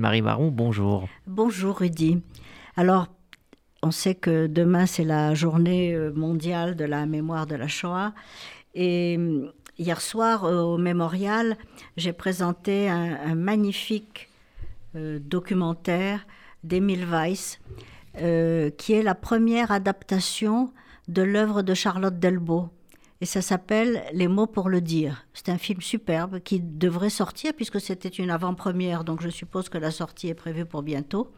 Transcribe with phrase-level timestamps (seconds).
[0.00, 1.08] Marie Marron, bonjour.
[1.26, 2.22] Bonjour Rudy.
[2.74, 3.08] Alors,
[3.82, 8.14] on sait que demain c'est la journée euh, mondiale de la mémoire de la Shoah.
[8.74, 11.58] Et euh, hier soir au mémorial,
[11.98, 14.30] j'ai présenté un, magnifique
[14.96, 16.26] euh, documentaire
[16.64, 17.60] d'Emile Weiss,
[18.14, 20.72] qui est la première adaptation
[21.08, 22.70] de l'œuvre de Charlotte Delbo
[23.20, 25.26] et ça s'appelle Les mots pour le dire.
[25.34, 29.78] C'est un film superbe qui devrait sortir puisque c'était une avant-première, donc je suppose que
[29.78, 31.30] la sortie est prévue pour bientôt.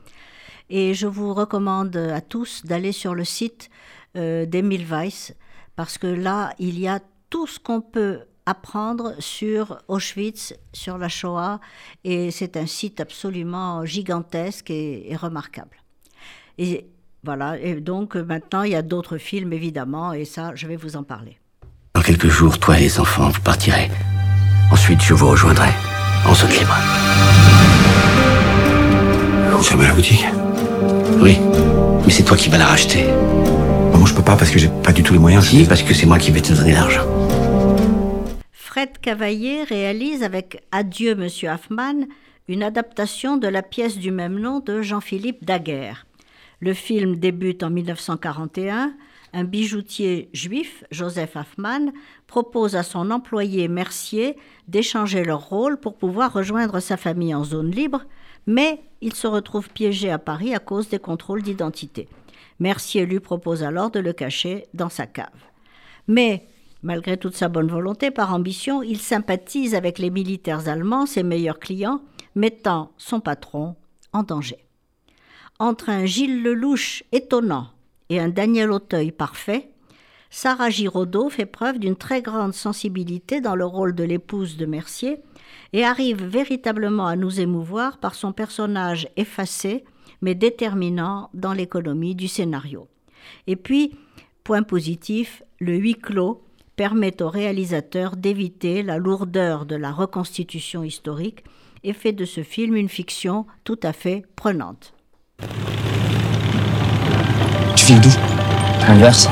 [0.70, 3.68] Et je vous recommande à tous d'aller sur le site
[4.16, 5.34] euh, d'Emile Weiss
[5.74, 11.08] parce que là, il y a tout ce qu'on peut apprendre sur Auschwitz, sur la
[11.08, 11.60] Shoah,
[12.04, 15.76] et c'est un site absolument gigantesque et, et remarquable.
[16.58, 16.86] Et
[17.24, 20.96] voilà, et donc maintenant il y a d'autres films évidemment, et ça, je vais vous
[20.96, 21.38] en parler.
[22.02, 23.88] Dans quelques jours, toi et les enfants, vous partirez.
[24.72, 25.68] Ensuite, je vous rejoindrai,
[26.26, 26.76] en zone libre.
[29.52, 30.26] Vous fermez la boutique?
[31.20, 31.38] Oui,
[32.04, 33.04] mais c'est toi qui vas la racheter.
[33.04, 35.46] Moi, je peux pas parce que j'ai pas du tout les moyens.
[35.46, 37.06] Si, parce que c'est moi qui vais te donner l'argent.
[38.50, 42.06] Fred Cavaillé réalise avec Adieu Monsieur Hoffman
[42.48, 46.04] une adaptation de la pièce du même nom de Jean-Philippe Daguerre.
[46.62, 48.94] Le film débute en 1941
[49.32, 51.90] un bijoutier juif, Joseph Hoffman,
[52.28, 54.36] propose à son employé Mercier
[54.68, 58.04] d'échanger leur rôle pour pouvoir rejoindre sa famille en zone libre,
[58.46, 62.08] mais il se retrouve piégé à Paris à cause des contrôles d'identité.
[62.60, 65.26] Mercier lui propose alors de le cacher dans sa cave.
[66.06, 66.46] Mais,
[66.84, 71.58] malgré toute sa bonne volonté, par ambition, il sympathise avec les militaires allemands, ses meilleurs
[71.58, 72.02] clients,
[72.36, 73.74] mettant son patron
[74.12, 74.64] en danger.
[75.58, 77.68] Entre un Gilles Lelouch étonnant
[78.08, 79.70] et un Daniel Auteuil parfait,
[80.30, 85.18] Sarah Giraudot fait preuve d'une très grande sensibilité dans le rôle de l'épouse de Mercier
[85.72, 89.84] et arrive véritablement à nous émouvoir par son personnage effacé
[90.22, 92.88] mais déterminant dans l'économie du scénario.
[93.46, 93.94] Et puis,
[94.44, 96.42] point positif, le huis clos
[96.76, 101.44] permet au réalisateur d'éviter la lourdeur de la reconstitution historique
[101.84, 104.94] et fait de ce film une fiction tout à fait prenante.
[107.86, 108.10] Tu d'où
[108.86, 109.28] Inverse.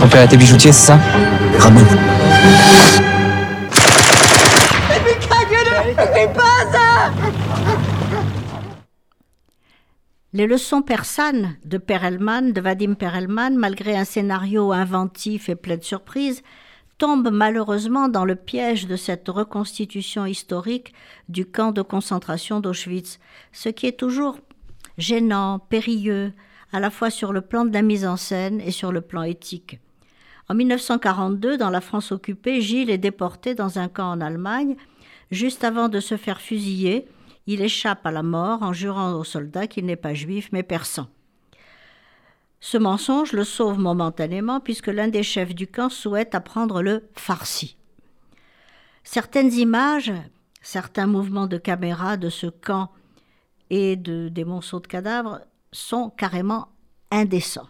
[0.00, 0.98] Ton père était bijoutier, c'est ça
[1.60, 1.80] Ramon.
[10.32, 15.84] Les leçons persanes de Perelman, de Vadim Perelman, malgré un scénario inventif et plein de
[15.84, 16.42] surprises,
[16.98, 20.94] tombent malheureusement dans le piège de cette reconstitution historique
[21.28, 23.18] du camp de concentration d'Auschwitz,
[23.52, 24.40] ce qui est toujours
[24.98, 26.32] gênant, périlleux,
[26.72, 29.22] à la fois sur le plan de la mise en scène et sur le plan
[29.22, 29.78] éthique.
[30.48, 34.76] En 1942, dans la France occupée, Gilles est déporté dans un camp en Allemagne.
[35.30, 37.08] Juste avant de se faire fusiller,
[37.46, 41.08] il échappe à la mort en jurant aux soldats qu'il n'est pas juif mais persan.
[42.60, 47.76] Ce mensonge le sauve momentanément puisque l'un des chefs du camp souhaite apprendre le farsi.
[49.04, 50.12] Certaines images,
[50.62, 52.90] certains mouvements de caméra de ce camp
[53.70, 55.40] et de, des monceaux de cadavres
[55.72, 56.68] sont carrément
[57.10, 57.68] indécents.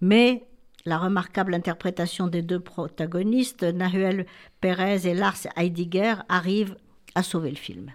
[0.00, 0.44] Mais
[0.86, 4.26] la remarquable interprétation des deux protagonistes, Nahuel
[4.60, 6.76] Pérez et Lars Heidegger, arrive
[7.14, 7.90] à sauver le film.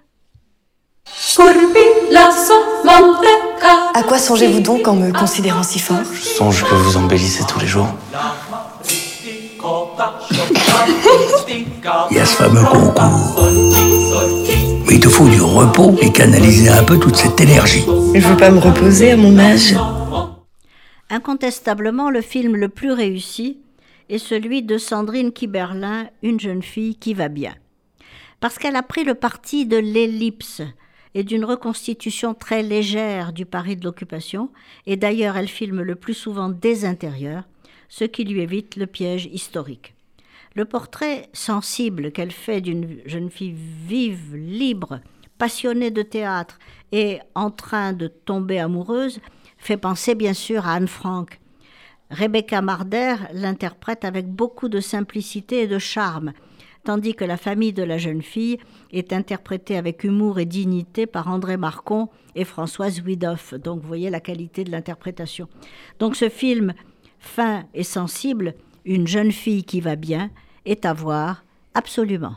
[3.94, 6.03] À quoi songez-vous donc en me considérant si fort?
[6.14, 7.88] Je songe que vous embellissez tous les jours.
[12.12, 13.89] Il y a ce fameux concours
[15.19, 17.84] faut du repos et canaliser un peu toute cette énergie.
[18.16, 19.75] Je veux pas me reposer à mon âge.
[21.09, 23.59] Incontestablement, le film le plus réussi
[24.07, 27.53] est celui de Sandrine Kiberlin, une jeune fille qui va bien.
[28.40, 30.62] Parce qu'elle a pris le parti de l'ellipse
[31.13, 34.50] et d'une reconstitution très légère du Paris de l'occupation,
[34.86, 37.44] et d'ailleurs elle filme le plus souvent des intérieurs,
[37.90, 39.96] ce qui lui évite le piège historique.
[40.59, 43.56] Le portrait sensible qu'elle fait d'une jeune fille
[43.88, 45.00] vive, libre,
[45.38, 46.60] passionnée de théâtre
[46.92, 49.22] et en train de tomber amoureuse
[49.57, 51.39] fait penser bien sûr à Anne Frank.
[52.12, 56.34] Rebecca Marder l'interprète avec beaucoup de simplicité et de charme,
[56.84, 58.57] tandis que la famille de la jeune fille
[58.92, 63.54] est interprétée avec humour et dignité par André Marcon et Françoise Widoff.
[63.54, 65.48] Donc vous voyez la qualité de l'interprétation.
[66.00, 66.74] Donc ce film
[67.18, 70.30] fin et sensible une jeune fille qui va bien
[70.66, 72.36] est à voir absolument.